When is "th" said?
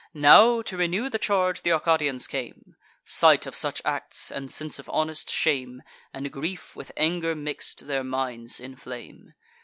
1.61-1.67